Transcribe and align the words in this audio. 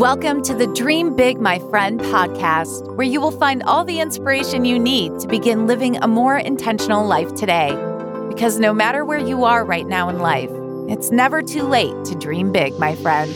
Welcome 0.00 0.40
to 0.44 0.54
the 0.54 0.66
Dream 0.66 1.14
Big, 1.14 1.42
My 1.42 1.58
Friend 1.58 2.00
podcast, 2.00 2.96
where 2.96 3.06
you 3.06 3.20
will 3.20 3.30
find 3.30 3.62
all 3.64 3.84
the 3.84 4.00
inspiration 4.00 4.64
you 4.64 4.78
need 4.78 5.18
to 5.18 5.28
begin 5.28 5.66
living 5.66 5.98
a 5.98 6.08
more 6.08 6.38
intentional 6.38 7.06
life 7.06 7.34
today. 7.34 7.72
Because 8.26 8.58
no 8.58 8.72
matter 8.72 9.04
where 9.04 9.18
you 9.18 9.44
are 9.44 9.62
right 9.62 9.86
now 9.86 10.08
in 10.08 10.18
life, 10.18 10.48
it's 10.88 11.10
never 11.10 11.42
too 11.42 11.64
late 11.64 12.02
to 12.06 12.14
dream 12.14 12.50
big, 12.50 12.78
my 12.78 12.94
friend. 12.94 13.30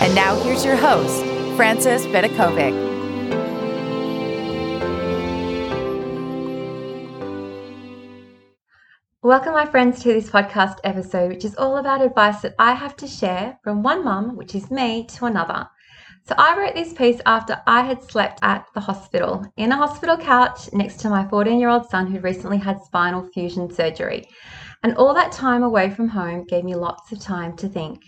And 0.00 0.12
now 0.12 0.34
here's 0.42 0.64
your 0.64 0.74
host, 0.74 1.24
Frances 1.54 2.04
Vidakovic. 2.06 2.90
Welcome, 9.22 9.52
my 9.52 9.66
friends, 9.66 10.02
to 10.02 10.12
this 10.12 10.28
podcast 10.28 10.78
episode, 10.82 11.28
which 11.28 11.44
is 11.44 11.54
all 11.54 11.76
about 11.76 12.02
advice 12.02 12.42
that 12.42 12.56
I 12.58 12.72
have 12.72 12.96
to 12.96 13.06
share 13.06 13.60
from 13.62 13.84
one 13.84 14.02
mum, 14.02 14.34
which 14.34 14.56
is 14.56 14.68
me, 14.68 15.06
to 15.06 15.26
another. 15.26 15.68
So 16.24 16.36
I 16.38 16.56
wrote 16.56 16.74
this 16.74 16.92
piece 16.92 17.20
after 17.26 17.60
I 17.66 17.82
had 17.82 18.02
slept 18.02 18.38
at 18.42 18.64
the 18.74 18.80
hospital 18.80 19.44
in 19.56 19.72
a 19.72 19.76
hospital 19.76 20.16
couch 20.16 20.72
next 20.72 21.00
to 21.00 21.10
my 21.10 21.26
14 21.26 21.58
year 21.58 21.68
old 21.68 21.90
son 21.90 22.06
who'd 22.06 22.22
recently 22.22 22.58
had 22.58 22.80
spinal 22.80 23.28
fusion 23.34 23.72
surgery. 23.72 24.28
And 24.84 24.96
all 24.96 25.14
that 25.14 25.32
time 25.32 25.64
away 25.64 25.90
from 25.90 26.08
home 26.08 26.44
gave 26.44 26.62
me 26.62 26.76
lots 26.76 27.10
of 27.10 27.18
time 27.18 27.56
to 27.56 27.68
think. 27.68 28.04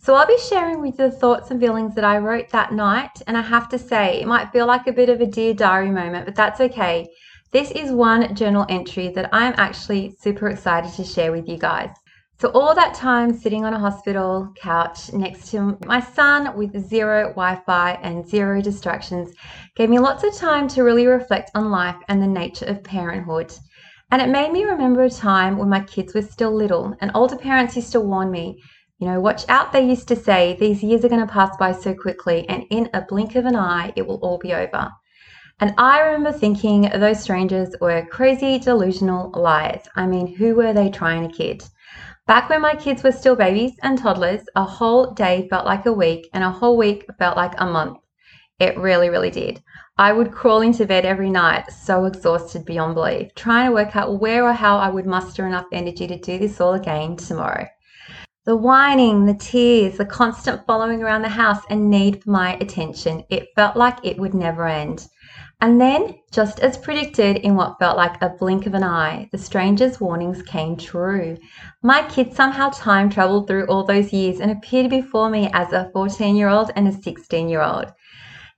So 0.00 0.14
I'll 0.14 0.26
be 0.26 0.38
sharing 0.38 0.80
with 0.80 0.98
you 0.98 1.10
the 1.10 1.10
thoughts 1.10 1.50
and 1.50 1.60
feelings 1.60 1.94
that 1.96 2.04
I 2.04 2.16
wrote 2.16 2.48
that 2.48 2.72
night. 2.72 3.20
And 3.26 3.36
I 3.36 3.42
have 3.42 3.68
to 3.68 3.78
say, 3.78 4.22
it 4.22 4.26
might 4.26 4.52
feel 4.52 4.66
like 4.66 4.86
a 4.86 4.92
bit 4.92 5.10
of 5.10 5.20
a 5.20 5.26
dear 5.26 5.52
diary 5.52 5.90
moment, 5.90 6.24
but 6.24 6.34
that's 6.34 6.60
okay. 6.60 7.06
This 7.52 7.70
is 7.72 7.92
one 7.92 8.34
journal 8.34 8.64
entry 8.70 9.08
that 9.10 9.28
I'm 9.32 9.54
actually 9.58 10.16
super 10.18 10.48
excited 10.48 10.94
to 10.94 11.04
share 11.04 11.32
with 11.32 11.46
you 11.46 11.58
guys. 11.58 11.90
So, 12.40 12.48
all 12.54 12.74
that 12.74 12.94
time 12.94 13.34
sitting 13.34 13.66
on 13.66 13.74
a 13.74 13.78
hospital 13.78 14.50
couch 14.56 15.12
next 15.12 15.50
to 15.50 15.76
my 15.84 16.00
son 16.00 16.56
with 16.56 16.88
zero 16.88 17.24
Wi 17.34 17.60
Fi 17.66 17.98
and 18.02 18.26
zero 18.26 18.62
distractions 18.62 19.34
gave 19.76 19.90
me 19.90 19.98
lots 19.98 20.24
of 20.24 20.34
time 20.34 20.66
to 20.68 20.82
really 20.82 21.06
reflect 21.06 21.50
on 21.54 21.70
life 21.70 21.96
and 22.08 22.22
the 22.22 22.26
nature 22.26 22.64
of 22.64 22.82
parenthood. 22.82 23.52
And 24.10 24.22
it 24.22 24.30
made 24.30 24.52
me 24.52 24.64
remember 24.64 25.02
a 25.02 25.10
time 25.10 25.58
when 25.58 25.68
my 25.68 25.80
kids 25.80 26.14
were 26.14 26.22
still 26.22 26.50
little, 26.50 26.96
and 27.02 27.10
older 27.14 27.36
parents 27.36 27.76
used 27.76 27.92
to 27.92 28.00
warn 28.00 28.30
me, 28.30 28.62
you 28.98 29.06
know, 29.06 29.20
watch 29.20 29.44
out, 29.50 29.70
they 29.70 29.86
used 29.86 30.08
to 30.08 30.16
say, 30.16 30.56
these 30.58 30.82
years 30.82 31.04
are 31.04 31.10
going 31.10 31.20
to 31.20 31.30
pass 31.30 31.54
by 31.58 31.72
so 31.72 31.92
quickly, 31.92 32.48
and 32.48 32.64
in 32.70 32.88
a 32.94 33.02
blink 33.02 33.34
of 33.34 33.44
an 33.44 33.54
eye, 33.54 33.92
it 33.96 34.06
will 34.06 34.18
all 34.22 34.38
be 34.38 34.54
over. 34.54 34.90
And 35.60 35.74
I 35.76 36.00
remember 36.00 36.32
thinking 36.32 36.88
those 36.88 37.20
strangers 37.20 37.74
were 37.82 38.06
crazy, 38.06 38.58
delusional 38.58 39.30
liars. 39.32 39.82
I 39.94 40.06
mean, 40.06 40.26
who 40.36 40.54
were 40.54 40.72
they 40.72 40.88
trying 40.88 41.28
to 41.28 41.36
kid? 41.36 41.62
Back 42.30 42.48
when 42.48 42.60
my 42.60 42.76
kids 42.76 43.02
were 43.02 43.10
still 43.10 43.34
babies 43.34 43.72
and 43.82 43.98
toddlers, 43.98 44.42
a 44.54 44.62
whole 44.62 45.10
day 45.14 45.48
felt 45.50 45.66
like 45.66 45.84
a 45.86 45.92
week 45.92 46.30
and 46.32 46.44
a 46.44 46.50
whole 46.52 46.76
week 46.76 47.04
felt 47.18 47.36
like 47.36 47.54
a 47.58 47.66
month. 47.66 47.98
It 48.60 48.78
really, 48.78 49.08
really 49.08 49.32
did. 49.32 49.60
I 49.98 50.12
would 50.12 50.30
crawl 50.30 50.60
into 50.60 50.86
bed 50.86 51.04
every 51.04 51.28
night, 51.28 51.72
so 51.72 52.04
exhausted 52.04 52.64
beyond 52.64 52.94
belief, 52.94 53.34
trying 53.34 53.66
to 53.66 53.74
work 53.74 53.96
out 53.96 54.20
where 54.20 54.44
or 54.44 54.52
how 54.52 54.78
I 54.78 54.90
would 54.90 55.06
muster 55.06 55.44
enough 55.44 55.66
energy 55.72 56.06
to 56.06 56.20
do 56.20 56.38
this 56.38 56.60
all 56.60 56.74
again 56.74 57.16
tomorrow. 57.16 57.66
The 58.46 58.56
whining, 58.56 59.26
the 59.26 59.34
tears, 59.34 59.98
the 59.98 60.06
constant 60.06 60.64
following 60.66 61.02
around 61.02 61.20
the 61.20 61.28
house, 61.28 61.62
and 61.68 61.90
need 61.90 62.22
for 62.22 62.30
my 62.30 62.54
attention, 62.54 63.22
it 63.28 63.48
felt 63.54 63.76
like 63.76 63.98
it 64.02 64.18
would 64.18 64.32
never 64.32 64.66
end. 64.66 65.06
And 65.60 65.78
then, 65.78 66.14
just 66.32 66.58
as 66.60 66.78
predicted 66.78 67.36
in 67.36 67.54
what 67.54 67.78
felt 67.78 67.98
like 67.98 68.16
a 68.22 68.30
blink 68.30 68.64
of 68.64 68.72
an 68.72 68.82
eye, 68.82 69.28
the 69.30 69.36
stranger's 69.36 70.00
warnings 70.00 70.40
came 70.40 70.74
true. 70.74 71.36
My 71.82 72.02
kid 72.08 72.32
somehow 72.32 72.70
time 72.70 73.10
traveled 73.10 73.46
through 73.46 73.66
all 73.66 73.84
those 73.84 74.10
years 74.10 74.40
and 74.40 74.50
appeared 74.50 74.88
before 74.88 75.28
me 75.28 75.50
as 75.52 75.74
a 75.74 75.90
14 75.92 76.34
year 76.34 76.48
old 76.48 76.70
and 76.76 76.88
a 76.88 76.92
16 76.92 77.46
year 77.46 77.60
old. 77.60 77.92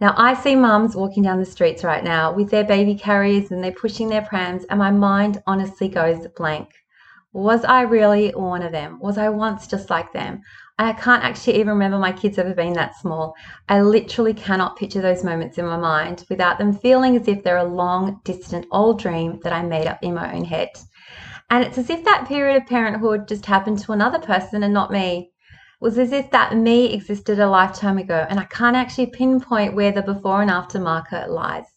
Now, 0.00 0.14
I 0.16 0.34
see 0.34 0.54
mums 0.54 0.94
walking 0.94 1.24
down 1.24 1.40
the 1.40 1.44
streets 1.44 1.82
right 1.82 2.04
now 2.04 2.32
with 2.32 2.50
their 2.50 2.64
baby 2.64 2.94
carriers 2.94 3.50
and 3.50 3.64
they're 3.64 3.72
pushing 3.72 4.08
their 4.08 4.22
prams, 4.22 4.64
and 4.66 4.78
my 4.78 4.92
mind 4.92 5.42
honestly 5.48 5.88
goes 5.88 6.24
blank. 6.36 6.68
Was 7.34 7.64
I 7.64 7.82
really 7.82 8.30
one 8.30 8.62
of 8.62 8.72
them? 8.72 8.98
Was 9.00 9.16
I 9.16 9.30
once 9.30 9.66
just 9.66 9.88
like 9.88 10.12
them? 10.12 10.42
I 10.78 10.92
can't 10.92 11.24
actually 11.24 11.56
even 11.56 11.68
remember 11.68 11.98
my 11.98 12.12
kids 12.12 12.36
ever 12.36 12.54
being 12.54 12.74
that 12.74 12.94
small. 12.98 13.34
I 13.70 13.80
literally 13.80 14.34
cannot 14.34 14.76
picture 14.76 15.00
those 15.00 15.24
moments 15.24 15.56
in 15.56 15.64
my 15.64 15.78
mind 15.78 16.26
without 16.28 16.58
them 16.58 16.74
feeling 16.74 17.16
as 17.16 17.28
if 17.28 17.42
they're 17.42 17.56
a 17.56 17.64
long, 17.64 18.20
distant, 18.24 18.66
old 18.70 18.98
dream 18.98 19.40
that 19.44 19.52
I 19.54 19.62
made 19.62 19.86
up 19.86 19.98
in 20.02 20.12
my 20.12 20.34
own 20.34 20.44
head. 20.44 20.68
And 21.48 21.64
it's 21.64 21.78
as 21.78 21.88
if 21.88 22.04
that 22.04 22.28
period 22.28 22.60
of 22.60 22.68
parenthood 22.68 23.28
just 23.28 23.46
happened 23.46 23.78
to 23.78 23.92
another 23.92 24.18
person 24.18 24.62
and 24.62 24.74
not 24.74 24.90
me. 24.90 25.32
It 25.48 25.84
was 25.84 25.96
as 25.96 26.12
if 26.12 26.30
that 26.32 26.54
me 26.54 26.92
existed 26.92 27.40
a 27.40 27.48
lifetime 27.48 27.96
ago, 27.96 28.26
and 28.28 28.38
I 28.38 28.44
can't 28.44 28.76
actually 28.76 29.06
pinpoint 29.06 29.74
where 29.74 29.92
the 29.92 30.02
before 30.02 30.42
and 30.42 30.50
after 30.50 30.78
marker 30.78 31.24
lies. 31.28 31.71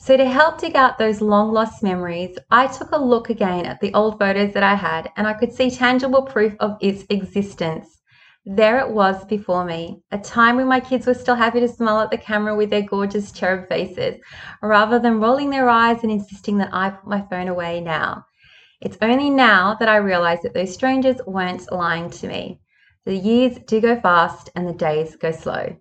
So, 0.00 0.16
to 0.16 0.24
help 0.24 0.60
dig 0.60 0.76
out 0.76 0.96
those 0.96 1.20
long 1.20 1.52
lost 1.52 1.82
memories, 1.82 2.38
I 2.50 2.68
took 2.68 2.92
a 2.92 2.96
look 2.96 3.30
again 3.30 3.66
at 3.66 3.80
the 3.80 3.92
old 3.94 4.18
photos 4.18 4.54
that 4.54 4.62
I 4.62 4.74
had, 4.74 5.10
and 5.16 5.26
I 5.26 5.34
could 5.34 5.52
see 5.52 5.70
tangible 5.70 6.22
proof 6.22 6.54
of 6.60 6.76
its 6.80 7.04
existence. 7.10 8.00
There 8.46 8.78
it 8.78 8.90
was 8.90 9.24
before 9.26 9.64
me, 9.64 10.00
a 10.12 10.18
time 10.18 10.56
when 10.56 10.68
my 10.68 10.80
kids 10.80 11.06
were 11.06 11.14
still 11.14 11.34
happy 11.34 11.60
to 11.60 11.68
smile 11.68 12.00
at 12.00 12.10
the 12.10 12.16
camera 12.16 12.54
with 12.54 12.70
their 12.70 12.82
gorgeous 12.82 13.32
cherub 13.32 13.68
faces, 13.68 14.20
rather 14.62 14.98
than 14.98 15.20
rolling 15.20 15.50
their 15.50 15.68
eyes 15.68 16.02
and 16.02 16.12
insisting 16.12 16.58
that 16.58 16.72
I 16.72 16.90
put 16.90 17.06
my 17.06 17.22
phone 17.28 17.48
away 17.48 17.80
now. 17.80 18.24
It's 18.80 18.96
only 19.02 19.28
now 19.30 19.74
that 19.80 19.88
I 19.88 19.96
realize 19.96 20.40
that 20.42 20.54
those 20.54 20.72
strangers 20.72 21.20
weren't 21.26 21.70
lying 21.72 22.08
to 22.10 22.28
me. 22.28 22.60
The 23.04 23.16
years 23.16 23.58
do 23.66 23.80
go 23.80 24.00
fast 24.00 24.50
and 24.54 24.68
the 24.68 24.72
days 24.72 25.16
go 25.16 25.32
slow. 25.32 25.76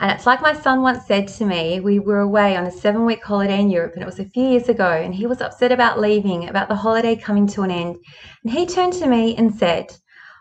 And 0.00 0.10
it's 0.10 0.26
like 0.26 0.42
my 0.42 0.52
son 0.52 0.82
once 0.82 1.06
said 1.06 1.28
to 1.28 1.44
me, 1.44 1.80
we 1.80 1.98
were 1.98 2.20
away 2.20 2.56
on 2.56 2.66
a 2.66 2.72
seven 2.72 3.04
week 3.04 3.22
holiday 3.22 3.60
in 3.60 3.70
Europe 3.70 3.92
and 3.94 4.02
it 4.02 4.06
was 4.06 4.18
a 4.18 4.24
few 4.24 4.48
years 4.48 4.68
ago, 4.68 4.90
and 4.90 5.14
he 5.14 5.26
was 5.26 5.40
upset 5.40 5.70
about 5.70 6.00
leaving, 6.00 6.48
about 6.48 6.68
the 6.68 6.74
holiday 6.74 7.14
coming 7.14 7.46
to 7.48 7.62
an 7.62 7.70
end. 7.70 7.96
And 8.42 8.52
he 8.52 8.66
turned 8.66 8.94
to 8.94 9.06
me 9.06 9.36
and 9.36 9.54
said, 9.54 9.86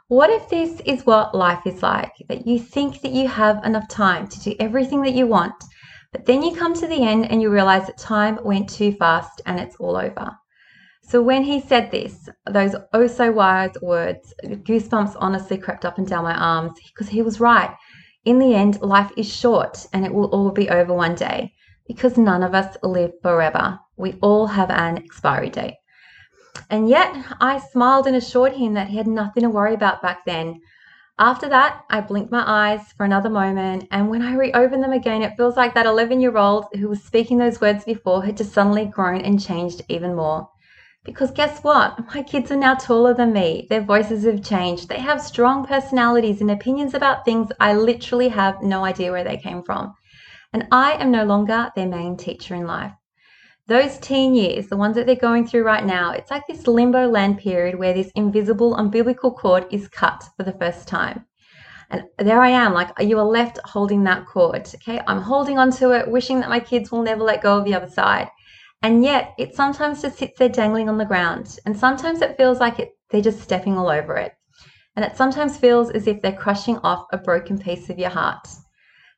what 0.08 0.30
if 0.30 0.50
this 0.50 0.82
is 0.82 1.06
what 1.06 1.34
life 1.34 1.66
is 1.66 1.82
like? 1.82 2.12
That 2.28 2.46
you 2.46 2.60
think 2.60 3.02
that 3.02 3.14
you 3.14 3.28
have 3.30 3.64
enough 3.64 3.88
time 3.88 4.28
to 4.28 4.40
do 4.42 4.56
everything 4.60 5.02
that 5.04 5.14
you 5.14 5.26
want, 5.28 5.54
but 6.12 6.26
then 6.26 6.44
you 6.44 6.54
come 6.54 6.74
to 6.74 6.88
the 6.88 7.04
end 7.08 7.32
and 7.32 7.42
you 7.42 7.50
realize 7.50 7.88
that 7.88 7.98
time 7.98 8.38
went 8.44 8.70
too 8.70 8.92
fast 8.92 9.42
and 9.46 9.58
it's 9.58 9.78
all 9.78 9.96
over. 9.96 10.32
So 11.04 11.22
when 11.22 11.44
he 11.44 11.62
said 11.62 11.92
this, 11.92 12.30
those 12.50 12.76
oh 12.94 13.08
so 13.08 13.32
wise 13.32 13.72
words, 13.82 14.34
goosebumps 14.44 15.16
honestly 15.20 15.58
crept 15.58 15.86
up 15.86 15.98
and 15.98 16.08
down 16.08 16.24
my 16.24 16.36
arms 16.36 16.74
because 16.88 17.10
he 17.10 17.22
was 17.22 17.40
right. 17.40 17.74
In 18.24 18.38
the 18.38 18.54
end, 18.54 18.82
life 18.82 19.12
is 19.18 19.28
short 19.28 19.88
and 19.94 20.06
it 20.06 20.14
will 20.14 20.30
all 20.30 20.52
be 20.52 20.70
over 20.70 20.94
one 20.94 21.16
day 21.16 21.54
because 21.88 22.18
none 22.18 22.44
of 22.44 22.54
us 22.54 22.78
live 22.84 23.14
forever. 23.22 23.80
We 23.98 24.14
all 24.22 24.48
have 24.48 24.70
an 24.70 24.98
expiry 24.98 25.50
date. 25.50 25.78
And 26.70 26.88
yet 26.88 27.16
I 27.40 27.60
smiled 27.60 28.08
and 28.08 28.16
assured 28.16 28.54
him 28.54 28.76
that 28.76 28.90
he 28.90 28.98
had 28.98 29.08
nothing 29.08 29.44
to 29.44 29.50
worry 29.50 29.74
about 29.74 30.02
back 30.02 30.26
then. 30.26 30.62
After 31.18 31.50
that, 31.50 31.84
I 31.90 32.02
blinked 32.02 32.32
my 32.32 32.44
eyes 32.46 32.94
for 32.96 33.06
another 33.06 33.30
moment, 33.30 33.88
and 33.92 34.10
when 34.10 34.22
I 34.22 34.36
reopened 34.36 34.84
them 34.84 34.94
again, 34.94 35.22
it 35.22 35.36
feels 35.38 35.58
like 35.58 35.74
that 35.74 35.86
11 35.86 36.22
year 36.22 36.38
old 36.38 36.66
who 36.74 36.90
was 36.90 37.04
speaking 37.04 37.38
those 37.38 37.62
words 37.62 37.84
before 37.84 38.24
had 38.24 38.38
just 38.38 38.54
suddenly 38.54 38.86
grown 38.86 39.22
and 39.22 39.44
changed 39.44 39.82
even 39.90 40.16
more. 40.16 40.50
Because 41.04 41.32
guess 41.32 41.64
what? 41.64 41.98
My 42.14 42.24
kids 42.24 42.52
are 42.52 42.58
now 42.58 42.76
taller 42.76 43.14
than 43.14 43.34
me. 43.34 43.68
Their 43.70 43.82
voices 43.82 44.26
have 44.26 44.44
changed. 44.44 44.88
They 44.88 45.00
have 45.00 45.22
strong 45.22 45.66
personalities 45.66 46.42
and 46.42 46.52
opinions 46.52 46.94
about 46.94 47.26
things 47.26 47.52
I 47.60 47.74
literally 47.74 48.30
have 48.30 48.62
no 48.62 48.86
idea 48.86 49.12
where 49.12 49.24
they 49.24 49.38
came 49.38 49.64
from. 49.64 49.94
And 50.54 50.68
I 50.72 50.94
am 50.94 51.12
no 51.12 51.26
longer 51.26 51.72
their 51.76 51.88
main 51.88 52.18
teacher 52.18 52.56
in 52.56 52.68
life 52.68 52.94
those 53.72 53.98
teen 54.00 54.36
years, 54.36 54.68
the 54.68 54.76
ones 54.76 54.96
that 54.96 55.06
they're 55.06 55.16
going 55.16 55.48
through 55.48 55.64
right 55.64 55.86
now, 55.86 56.12
it's 56.12 56.30
like 56.30 56.46
this 56.46 56.68
limbo 56.68 57.08
land 57.08 57.38
period 57.38 57.80
where 57.80 57.94
this 57.94 58.12
invisible 58.16 58.76
umbilical 58.76 59.32
cord 59.32 59.66
is 59.72 59.88
cut 59.88 60.24
for 60.36 60.44
the 60.44 60.52
first 60.52 60.90
time. 60.90 61.26
And 61.90 62.04
there 62.18 62.42
I 62.42 62.50
am, 62.50 62.74
like 62.74 62.90
you 63.00 63.18
are 63.18 63.26
left 63.26 63.60
holding 63.64 64.04
that 64.04 64.26
cord. 64.26 64.70
Okay, 64.76 65.00
I'm 65.08 65.22
holding 65.22 65.58
onto 65.58 65.92
it, 65.92 66.10
wishing 66.12 66.42
that 66.42 66.50
my 66.50 66.60
kids 66.60 66.92
will 66.92 67.02
never 67.02 67.24
let 67.24 67.42
go 67.42 67.58
of 67.58 67.64
the 67.66 67.74
other 67.74 67.90
side. 67.90 68.30
And 68.84 69.04
yet, 69.04 69.34
it 69.38 69.54
sometimes 69.54 70.02
just 70.02 70.18
sits 70.18 70.40
there 70.40 70.50
dangling 70.50 70.90
on 70.90 70.98
the 70.98 71.06
ground. 71.06 71.60
And 71.66 71.78
sometimes 71.78 72.22
it 72.22 72.38
feels 72.38 72.60
like 72.60 72.80
it, 72.80 72.90
they're 73.10 73.22
just 73.22 73.42
stepping 73.42 73.78
all 73.78 73.90
over 73.90 74.18
it. 74.18 74.34
And 74.96 75.06
it 75.06 75.16
sometimes 75.16 75.58
feels 75.58 75.92
as 75.92 76.08
if 76.08 76.22
they're 76.22 76.32
crushing 76.32 76.78
off 76.80 77.06
a 77.12 77.18
broken 77.18 77.58
piece 77.60 77.90
of 77.90 78.00
your 78.00 78.10
heart. 78.10 78.48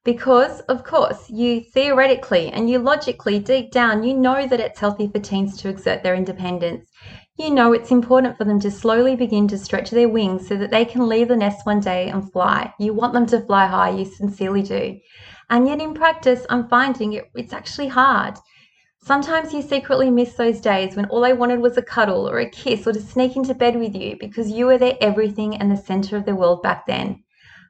Because, 0.04 0.60
of 0.62 0.84
course, 0.84 1.30
you 1.30 1.62
theoretically 1.62 2.50
and 2.50 2.70
you 2.70 2.78
logically, 2.78 3.40
deep 3.40 3.72
down, 3.72 4.04
you 4.04 4.14
know 4.14 4.46
that 4.46 4.60
it's 4.60 4.82
healthy 4.82 5.08
for 5.08 5.20
teens 5.20 5.56
to 5.58 5.70
exert 5.70 6.04
their 6.04 6.14
independence. 6.14 6.90
You 7.38 7.50
know 7.50 7.72
it's 7.72 7.90
important 7.90 8.38
for 8.38 8.44
them 8.44 8.60
to 8.60 8.70
slowly 8.70 9.16
begin 9.16 9.48
to 9.48 9.58
stretch 9.58 9.92
their 9.92 10.10
wings 10.10 10.46
so 10.46 10.58
that 10.58 10.72
they 10.72 10.84
can 10.84 11.08
leave 11.08 11.30
the 11.30 11.38
nest 11.38 11.66
one 11.66 11.80
day 11.80 12.10
and 12.10 12.30
fly. 12.32 12.74
You 12.80 12.94
want 12.94 13.14
them 13.14 13.26
to 13.28 13.40
fly 13.40 13.66
high, 13.66 13.92
you 13.92 14.04
sincerely 14.04 14.62
do. 14.62 15.00
And 15.50 15.68
yet, 15.68 15.80
in 15.80 15.94
practice, 15.94 16.46
I'm 16.50 16.68
finding 16.68 17.14
it, 17.14 17.32
it's 17.34 17.54
actually 17.54 17.88
hard. 17.88 18.36
Sometimes 19.06 19.54
you 19.54 19.62
secretly 19.62 20.10
miss 20.10 20.36
those 20.36 20.62
days 20.62 20.96
when 20.96 21.08
all 21.08 21.20
they 21.20 21.34
wanted 21.34 21.60
was 21.60 21.76
a 21.76 21.82
cuddle 21.82 22.30
or 22.30 22.40
a 22.40 22.50
kiss 22.50 22.88
or 22.88 22.94
to 22.94 23.02
sneak 23.02 23.36
into 23.36 23.54
bed 23.54 23.76
with 23.76 23.94
you 23.94 24.16
because 24.18 24.50
you 24.50 24.66
were 24.66 24.78
their 24.78 24.96
everything 25.02 25.58
and 25.58 25.70
the 25.70 25.76
center 25.76 26.16
of 26.16 26.26
the 26.26 26.34
world 26.34 26.64
back 26.64 26.86
then. 26.88 27.22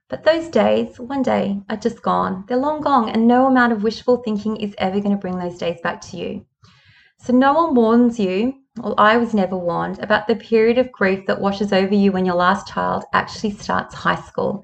But 0.09 0.23
those 0.23 0.47
days, 0.47 0.99
one 0.99 1.23
day, 1.23 1.59
are 1.71 1.75
just 1.75 2.03
gone. 2.03 2.45
They're 2.47 2.57
long 2.57 2.81
gone, 2.81 3.09
and 3.09 3.27
no 3.27 3.47
amount 3.47 3.73
of 3.73 3.81
wishful 3.81 4.17
thinking 4.17 4.57
is 4.57 4.75
ever 4.77 4.99
going 4.99 5.15
to 5.15 5.19
bring 5.19 5.39
those 5.39 5.57
days 5.57 5.81
back 5.81 6.01
to 6.01 6.17
you. 6.17 6.45
So, 7.17 7.33
no 7.33 7.51
one 7.53 7.73
warns 7.73 8.19
you, 8.19 8.53
or 8.83 8.93
I 8.99 9.17
was 9.17 9.33
never 9.33 9.57
warned, 9.57 9.97
about 10.03 10.27
the 10.27 10.35
period 10.35 10.77
of 10.77 10.91
grief 10.91 11.25
that 11.25 11.41
washes 11.41 11.73
over 11.73 11.95
you 11.95 12.11
when 12.11 12.25
your 12.25 12.35
last 12.35 12.67
child 12.67 13.05
actually 13.11 13.55
starts 13.55 13.95
high 13.95 14.21
school. 14.21 14.63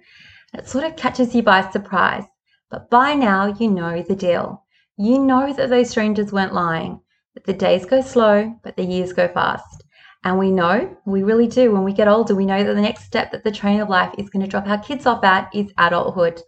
It 0.54 0.69
sort 0.69 0.83
of 0.83 0.95
catches 0.95 1.33
you 1.33 1.42
by 1.42 1.68
surprise. 1.71 2.25
But 2.69 2.92
by 2.92 3.16
now, 3.16 3.56
you 3.60 3.71
know 3.71 4.04
the 4.04 4.16
deal. 4.16 4.66
You 5.01 5.18
know 5.18 5.54
that 5.54 5.69
those 5.69 5.90
strangers 5.90 6.34
weren't 6.34 6.54
lying, 6.54 7.00
that 7.34 7.46
the 7.46 7.54
days 7.54 7.86
go 7.86 8.01
slow, 8.01 8.54
but 8.66 8.75
the 8.75 8.84
years 8.84 9.13
go 9.13 9.30
fast. 9.30 9.86
And 10.25 10.38
we 10.38 10.51
know, 10.51 10.94
we 11.06 11.24
really 11.24 11.48
do, 11.48 11.72
when 11.72 11.86
we 11.86 11.94
get 11.94 12.10
older, 12.10 12.36
we 12.36 12.46
know 12.46 12.66
that 12.66 12.74
the 12.74 12.81
next 12.81 13.06
step 13.06 13.31
that 13.31 13.46
the 13.46 13.51
train 13.51 13.80
of 13.80 13.88
life 13.88 14.13
is 14.18 14.30
going 14.30 14.44
to 14.44 14.51
drop 14.51 14.68
our 14.68 14.78
kids 14.78 15.06
off 15.06 15.24
at 15.24 15.56
is 15.56 15.72
adulthood. 15.78 16.42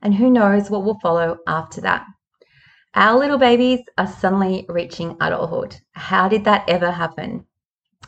And 0.00 0.14
who 0.14 0.30
knows 0.30 0.70
what 0.70 0.82
will 0.82 0.98
follow 1.00 1.40
after 1.46 1.82
that. 1.82 2.06
Our 2.94 3.18
little 3.18 3.36
babies 3.36 3.80
are 3.98 4.06
suddenly 4.06 4.64
reaching 4.70 5.18
adulthood. 5.20 5.76
How 5.92 6.26
did 6.26 6.44
that 6.44 6.66
ever 6.70 6.90
happen? 6.90 7.44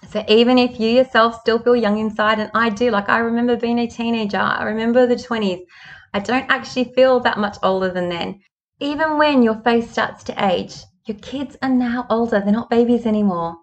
So, 0.08 0.24
even 0.26 0.56
if 0.56 0.80
you 0.80 0.88
yourself 0.88 1.38
still 1.42 1.58
feel 1.58 1.76
young 1.76 1.98
inside, 1.98 2.40
and 2.40 2.50
I 2.54 2.70
do, 2.70 2.90
like 2.90 3.10
I 3.10 3.18
remember 3.18 3.58
being 3.58 3.78
a 3.78 3.86
teenager, 3.86 4.38
I 4.38 4.62
remember 4.62 5.06
the 5.06 5.16
20s, 5.16 5.66
I 6.14 6.20
don't 6.20 6.50
actually 6.50 6.94
feel 6.94 7.20
that 7.20 7.36
much 7.36 7.58
older 7.62 7.90
than 7.90 8.08
then. 8.08 8.40
Even 8.82 9.16
when 9.16 9.44
your 9.44 9.60
face 9.62 9.92
starts 9.92 10.24
to 10.24 10.44
age, 10.44 10.74
your 11.06 11.16
kids 11.18 11.56
are 11.62 11.68
now 11.68 12.04
older, 12.10 12.40
they're 12.40 12.52
not 12.52 12.68
babies 12.68 13.06
anymore. 13.06 13.58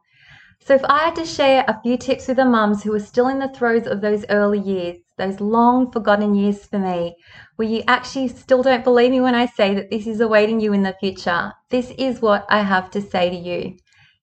So, 0.61 0.75
if 0.75 0.85
I 0.85 0.99
had 0.99 1.15
to 1.17 1.25
share 1.25 1.65
a 1.67 1.77
few 1.81 1.97
tips 1.97 2.29
with 2.29 2.37
the 2.37 2.45
mums 2.45 2.83
who 2.83 2.95
are 2.95 3.01
still 3.01 3.27
in 3.27 3.39
the 3.39 3.49
throes 3.49 3.85
of 3.85 3.99
those 3.99 4.23
early 4.29 4.59
years, 4.59 4.95
those 5.17 5.41
long 5.41 5.91
forgotten 5.91 6.35
years 6.35 6.65
for 6.65 6.79
me, 6.79 7.17
where 7.57 7.67
you 7.67 7.83
actually 7.85 8.29
still 8.29 8.63
don't 8.63 8.85
believe 8.85 9.11
me 9.11 9.19
when 9.19 9.35
I 9.35 9.47
say 9.47 9.75
that 9.75 9.89
this 9.89 10.07
is 10.07 10.21
awaiting 10.21 10.61
you 10.61 10.71
in 10.71 10.83
the 10.83 10.95
future, 11.01 11.51
this 11.69 11.91
is 11.97 12.21
what 12.21 12.45
I 12.47 12.61
have 12.61 12.89
to 12.91 13.01
say 13.01 13.29
to 13.29 13.35
you. 13.35 13.75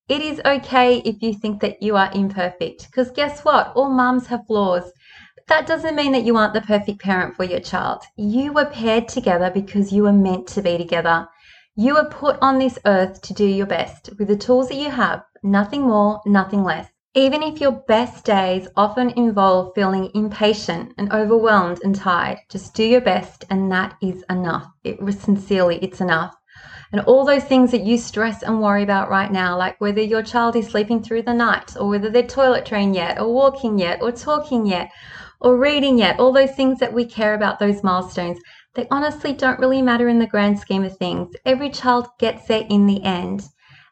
It 0.09 0.23
is 0.23 0.41
okay 0.47 1.03
if 1.05 1.21
you 1.21 1.35
think 1.35 1.61
that 1.61 1.83
you 1.83 1.95
are 1.97 2.11
imperfect, 2.15 2.87
because 2.87 3.11
guess 3.11 3.45
what? 3.45 3.71
All 3.77 3.91
mums 3.91 4.29
have 4.29 4.47
flaws. 4.47 4.91
That 5.49 5.69
doesn't 5.69 5.95
mean 5.95 6.11
that 6.11 6.25
you 6.25 6.37
aren't 6.37 6.55
the 6.55 6.61
perfect 6.61 7.01
parent 7.01 7.37
for 7.37 7.45
your 7.45 7.61
child. 7.61 8.03
You 8.17 8.53
were 8.53 8.65
paired 8.65 9.07
together 9.07 9.49
because 9.49 9.93
you 9.93 10.03
were 10.03 10.13
meant 10.13 10.49
to 10.49 10.63
be 10.63 10.77
together. 10.77 11.29
You 11.77 11.95
were 11.95 12.11
put 12.11 12.37
on 12.43 12.59
this 12.59 12.81
earth 12.85 13.23
to 13.23 13.33
do 13.33 13.45
your 13.45 13.67
best 13.67 14.11
with 14.19 14.27
the 14.27 14.37
tools 14.37 14.69
that 14.71 14.75
you 14.75 14.91
have, 14.91 15.23
nothing 15.45 15.83
more, 15.83 16.21
nothing 16.27 16.65
less. 16.65 16.89
Even 17.15 17.45
if 17.45 17.61
your 17.61 17.71
best 17.71 18.25
days 18.25 18.67
often 18.75 19.11
involve 19.11 19.73
feeling 19.77 20.11
impatient 20.15 20.95
and 20.99 21.13
overwhelmed 21.13 21.79
and 21.85 21.95
tired, 21.95 22.39
just 22.51 22.75
do 22.75 22.83
your 22.83 23.01
best 23.01 23.45
and 23.49 23.71
that 23.71 23.95
is 24.03 24.25
enough. 24.29 24.67
It 24.83 24.99
sincerely, 25.15 25.79
it's 25.81 26.01
enough. 26.01 26.35
And 26.91 27.03
all 27.03 27.25
those 27.25 27.45
things 27.45 27.71
that 27.71 27.85
you 27.85 27.99
stress 27.99 28.43
and 28.43 28.61
worry 28.61 28.83
about 28.83 29.11
right 29.11 29.31
now, 29.31 29.57
like 29.57 29.81
whether 29.81 30.01
your 30.01 30.23
child 30.23 30.57
is 30.57 30.67
sleeping 30.67 31.03
through 31.03 31.23
the 31.23 31.35
night 31.35 31.77
or 31.79 31.89
whether 31.89 32.11
they're 32.11 32.23
toilet 32.27 32.67
trained 32.67 32.97
yet 32.97 33.21
or 33.21 33.33
walking 33.33 33.79
yet 33.79 34.03
or 34.03 34.11
talking 34.11 34.67
yet 34.67 34.91
or 35.41 35.59
reading 35.59 35.99
yet, 35.99 36.19
all 36.19 36.33
those 36.33 36.55
things 36.55 36.79
that 36.79 36.93
we 36.93 37.05
care 37.05 37.35
about, 37.35 37.59
those 37.59 37.83
milestones, 37.83 38.39
they 38.75 38.87
honestly 38.91 39.33
don't 39.33 39.59
really 39.59 39.83
matter 39.83 40.09
in 40.09 40.19
the 40.19 40.27
grand 40.27 40.59
scheme 40.59 40.85
of 40.85 40.97
things. 40.97 41.35
Every 41.45 41.71
child 41.71 42.09
gets 42.19 42.47
there 42.47 42.67
in 42.69 42.87
the 42.87 43.03
end. 43.03 43.43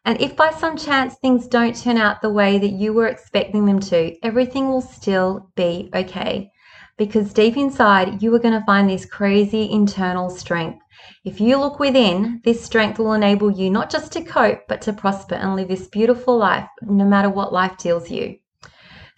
And 0.05 0.21
if 0.21 0.37
by 0.37 0.51
some 0.51 0.77
chance 0.77 1.15
things 1.15 1.47
don't 1.47 1.75
turn 1.75 1.97
out 1.97 2.21
the 2.21 2.31
way 2.31 2.59
that 2.59 2.73
you 2.73 2.93
were 2.93 3.07
expecting 3.07 3.65
them 3.65 3.81
to, 3.81 4.15
everything 4.23 4.69
will 4.69 4.83
still 4.83 5.51
be 5.57 5.91
okay. 5.95 6.51
Because 6.97 7.33
deep 7.33 7.57
inside, 7.57 8.23
you 8.23 8.33
are 8.35 8.39
going 8.39 8.59
to 8.59 8.67
find 8.67 8.89
this 8.89 9.07
crazy 9.07 9.71
internal 9.71 10.31
strength. 10.31 10.79
If 11.25 11.41
you 11.41 11.59
look 11.59 11.81
within, 11.81 12.41
this 12.45 12.63
strength 12.63 12.99
will 12.99 13.15
enable 13.15 13.51
you 13.51 13.71
not 13.71 13.91
just 13.91 14.13
to 14.13 14.23
cope, 14.23 14.61
but 14.69 14.83
to 14.83 14.93
prosper 14.93 15.35
and 15.35 15.57
live 15.57 15.69
this 15.69 15.89
beautiful 15.89 16.37
life, 16.37 16.69
no 16.83 17.05
matter 17.05 17.31
what 17.31 17.53
life 17.53 17.79
deals 17.79 18.11
you. 18.11 18.37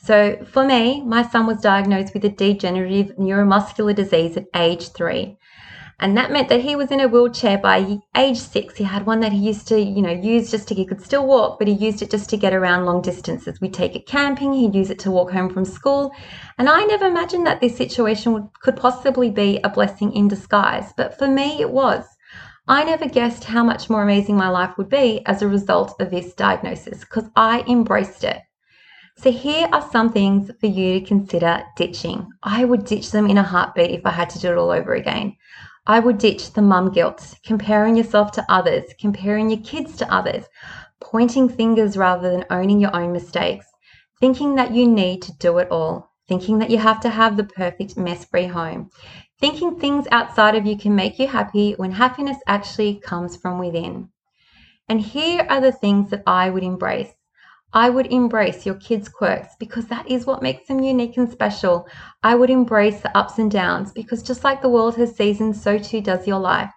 So, 0.06 0.36
for 0.44 0.64
me, 0.64 1.02
my 1.02 1.28
son 1.28 1.48
was 1.48 1.60
diagnosed 1.60 2.14
with 2.14 2.24
a 2.24 2.28
degenerative 2.28 3.16
neuromuscular 3.16 3.92
disease 3.92 4.36
at 4.36 4.46
age 4.54 4.90
three. 4.90 5.36
And 5.98 6.16
that 6.16 6.30
meant 6.30 6.48
that 6.50 6.60
he 6.60 6.76
was 6.76 6.92
in 6.92 7.00
a 7.00 7.08
wheelchair 7.08 7.58
by 7.58 7.98
age 8.16 8.38
six. 8.38 8.76
He 8.76 8.84
had 8.84 9.04
one 9.04 9.18
that 9.18 9.32
he 9.32 9.38
used 9.38 9.66
to, 9.66 9.80
you 9.80 10.02
know, 10.02 10.12
use 10.12 10.48
just 10.48 10.68
to, 10.68 10.74
he 10.76 10.86
could 10.86 11.02
still 11.02 11.26
walk, 11.26 11.58
but 11.58 11.66
he 11.66 11.74
used 11.74 12.02
it 12.02 12.10
just 12.12 12.30
to 12.30 12.36
get 12.36 12.54
around 12.54 12.84
long 12.84 13.02
distances. 13.02 13.60
We'd 13.60 13.74
take 13.74 13.96
it 13.96 14.06
camping, 14.06 14.52
he'd 14.52 14.76
use 14.76 14.90
it 14.90 15.00
to 15.00 15.10
walk 15.10 15.32
home 15.32 15.50
from 15.50 15.64
school. 15.64 16.12
And 16.56 16.68
I 16.68 16.84
never 16.84 17.06
imagined 17.06 17.44
that 17.48 17.60
this 17.60 17.76
situation 17.76 18.32
would, 18.32 18.46
could 18.62 18.76
possibly 18.76 19.30
be 19.30 19.58
a 19.64 19.68
blessing 19.68 20.12
in 20.12 20.28
disguise. 20.28 20.92
But 20.96 21.18
for 21.18 21.26
me, 21.26 21.60
it 21.60 21.70
was. 21.70 22.04
I 22.68 22.84
never 22.84 23.08
guessed 23.08 23.42
how 23.42 23.64
much 23.64 23.90
more 23.90 24.04
amazing 24.04 24.36
my 24.36 24.50
life 24.50 24.78
would 24.78 24.88
be 24.88 25.26
as 25.26 25.42
a 25.42 25.48
result 25.48 26.00
of 26.00 26.12
this 26.12 26.32
diagnosis 26.34 27.00
because 27.00 27.28
I 27.34 27.64
embraced 27.66 28.22
it. 28.22 28.40
So, 29.18 29.32
here 29.32 29.66
are 29.72 29.88
some 29.90 30.12
things 30.12 30.50
for 30.60 30.66
you 30.66 31.00
to 31.00 31.06
consider 31.06 31.62
ditching. 31.74 32.28
I 32.42 32.66
would 32.66 32.84
ditch 32.84 33.12
them 33.12 33.26
in 33.26 33.38
a 33.38 33.42
heartbeat 33.42 33.90
if 33.90 34.04
I 34.04 34.10
had 34.10 34.28
to 34.30 34.38
do 34.38 34.52
it 34.52 34.58
all 34.58 34.70
over 34.70 34.92
again. 34.92 35.36
I 35.86 36.00
would 36.00 36.18
ditch 36.18 36.52
the 36.52 36.60
mum 36.60 36.92
guilt, 36.92 37.34
comparing 37.42 37.96
yourself 37.96 38.30
to 38.32 38.44
others, 38.50 38.84
comparing 39.00 39.48
your 39.48 39.60
kids 39.60 39.96
to 39.96 40.14
others, 40.14 40.44
pointing 41.00 41.48
fingers 41.48 41.96
rather 41.96 42.30
than 42.30 42.44
owning 42.50 42.78
your 42.78 42.94
own 42.94 43.12
mistakes, 43.12 43.64
thinking 44.20 44.54
that 44.56 44.74
you 44.74 44.86
need 44.86 45.22
to 45.22 45.36
do 45.38 45.56
it 45.58 45.70
all, 45.70 46.10
thinking 46.28 46.58
that 46.58 46.70
you 46.70 46.76
have 46.76 47.00
to 47.00 47.08
have 47.08 47.38
the 47.38 47.44
perfect 47.44 47.96
mess 47.96 48.26
free 48.26 48.46
home, 48.46 48.90
thinking 49.40 49.80
things 49.80 50.06
outside 50.10 50.56
of 50.56 50.66
you 50.66 50.76
can 50.76 50.94
make 50.94 51.18
you 51.18 51.26
happy 51.26 51.72
when 51.78 51.92
happiness 51.92 52.36
actually 52.46 52.96
comes 52.96 53.34
from 53.34 53.58
within. 53.58 54.10
And 54.90 55.00
here 55.00 55.46
are 55.48 55.62
the 55.62 55.72
things 55.72 56.10
that 56.10 56.22
I 56.26 56.50
would 56.50 56.62
embrace 56.62 57.15
I 57.72 57.90
would 57.90 58.06
embrace 58.06 58.64
your 58.64 58.76
kids' 58.76 59.08
quirks 59.08 59.54
because 59.58 59.86
that 59.88 60.08
is 60.08 60.24
what 60.24 60.42
makes 60.42 60.68
them 60.68 60.80
unique 60.80 61.16
and 61.16 61.30
special. 61.30 61.86
I 62.22 62.34
would 62.34 62.48
embrace 62.48 63.00
the 63.00 63.16
ups 63.16 63.38
and 63.38 63.50
downs 63.50 63.92
because 63.92 64.22
just 64.22 64.44
like 64.44 64.62
the 64.62 64.68
world 64.68 64.96
has 64.96 65.16
seasons, 65.16 65.60
so 65.60 65.76
too 65.76 66.00
does 66.00 66.26
your 66.26 66.38
life. 66.38 66.70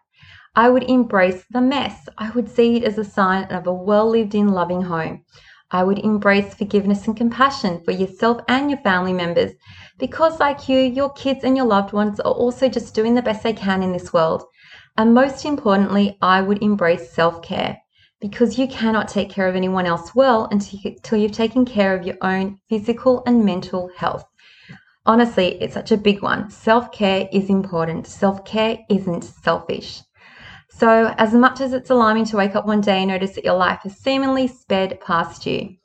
I 0.55 0.69
would 0.69 0.83
embrace 0.83 1.45
the 1.51 1.61
mess. 1.61 2.09
I 2.17 2.31
would 2.31 2.49
see 2.49 2.77
it 2.77 2.83
as 2.83 2.97
a 2.97 3.03
sign 3.03 3.43
of 3.45 3.67
a 3.67 3.73
well 3.73 4.09
lived 4.09 4.33
in, 4.33 4.47
loving 4.47 4.81
home. 4.81 5.23
I 5.71 5.83
would 5.83 5.99
embrace 5.99 6.55
forgiveness 6.55 7.05
and 7.05 7.15
compassion 7.15 7.83
for 7.85 7.91
yourself 7.91 8.41
and 8.47 8.71
your 8.71 8.79
family 8.79 9.13
members 9.13 9.51
because, 9.99 10.39
like 10.39 10.67
you, 10.67 10.79
your 10.79 11.11
kids 11.11 11.43
and 11.43 11.55
your 11.55 11.67
loved 11.67 11.93
ones 11.93 12.19
are 12.19 12.31
also 12.31 12.67
just 12.67 12.95
doing 12.95 13.13
the 13.13 13.21
best 13.21 13.43
they 13.43 13.53
can 13.53 13.83
in 13.83 13.91
this 13.91 14.11
world. 14.11 14.43
And 14.97 15.13
most 15.13 15.45
importantly, 15.45 16.17
I 16.21 16.41
would 16.41 16.63
embrace 16.63 17.11
self 17.11 17.43
care 17.43 17.79
because 18.21 18.57
you 18.57 18.67
cannot 18.67 19.07
take 19.07 19.29
care 19.29 19.47
of 19.47 19.55
anyone 19.55 19.85
else 19.85 20.13
well 20.13 20.47
until 20.51 21.19
you've 21.19 21.31
taken 21.31 21.65
care 21.65 21.95
of 21.95 22.05
your 22.05 22.17
own 22.21 22.59
physical 22.69 23.23
and 23.25 23.45
mental 23.45 23.89
health. 23.95 24.25
Honestly, 25.05 25.61
it's 25.61 25.73
such 25.73 25.91
a 25.91 25.97
big 25.97 26.21
one. 26.21 26.49
Self 26.49 26.91
care 26.91 27.29
is 27.31 27.49
important. 27.49 28.05
Self 28.05 28.43
care 28.45 28.77
isn't 28.89 29.23
selfish. 29.23 30.01
So, 30.69 31.13
as 31.17 31.33
much 31.33 31.61
as 31.61 31.73
it's 31.73 31.89
alarming 31.89 32.25
to 32.25 32.37
wake 32.37 32.55
up 32.55 32.65
one 32.65 32.81
day 32.81 32.99
and 32.99 33.07
notice 33.07 33.35
that 33.35 33.43
your 33.43 33.57
life 33.57 33.79
has 33.83 33.97
seemingly 33.97 34.47
sped 34.47 34.99
past 35.01 35.45
you, 35.45 35.75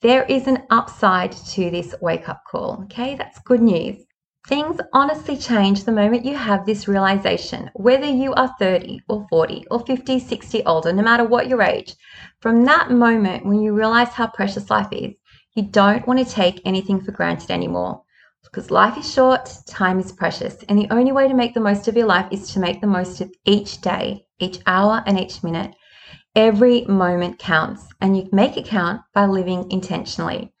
there 0.00 0.24
is 0.24 0.48
an 0.48 0.64
upside 0.70 1.32
to 1.32 1.70
this 1.70 1.94
wake 2.00 2.28
up 2.28 2.42
call. 2.50 2.82
Okay, 2.84 3.14
that's 3.14 3.38
good 3.40 3.62
news. 3.62 4.04
Things 4.48 4.80
honestly 4.92 5.36
change 5.36 5.84
the 5.84 5.92
moment 5.92 6.24
you 6.24 6.34
have 6.36 6.66
this 6.66 6.88
realization, 6.88 7.70
whether 7.74 8.06
you 8.06 8.34
are 8.34 8.52
30 8.58 9.02
or 9.08 9.24
40 9.30 9.66
or 9.70 9.78
50, 9.86 10.18
60 10.18 10.64
older, 10.64 10.92
no 10.92 11.02
matter 11.02 11.24
what 11.24 11.46
your 11.46 11.62
age. 11.62 11.94
From 12.40 12.64
that 12.64 12.90
moment 12.90 13.46
when 13.46 13.60
you 13.60 13.72
realize 13.72 14.08
how 14.08 14.26
precious 14.26 14.68
life 14.68 14.88
is, 14.90 15.12
you 15.54 15.62
don't 15.62 16.04
want 16.08 16.18
to 16.18 16.34
take 16.34 16.60
anything 16.64 17.00
for 17.00 17.12
granted 17.12 17.52
anymore. 17.52 18.02
Because 18.42 18.72
life 18.72 18.98
is 18.98 19.10
short, 19.10 19.48
time 19.68 20.00
is 20.00 20.10
precious, 20.10 20.56
and 20.68 20.76
the 20.76 20.92
only 20.92 21.12
way 21.12 21.28
to 21.28 21.34
make 21.34 21.54
the 21.54 21.60
most 21.60 21.86
of 21.86 21.96
your 21.96 22.06
life 22.06 22.26
is 22.32 22.52
to 22.52 22.58
make 22.58 22.80
the 22.80 22.88
most 22.88 23.20
of 23.20 23.32
each 23.44 23.80
day, 23.80 24.26
each 24.40 24.58
hour, 24.66 25.04
and 25.06 25.20
each 25.20 25.44
minute. 25.44 25.72
Every 26.34 26.84
moment 26.86 27.38
counts, 27.38 27.86
and 28.00 28.16
you 28.16 28.28
make 28.32 28.56
it 28.56 28.66
count 28.66 29.02
by 29.14 29.26
living 29.26 29.70
intentionally. 29.70 30.51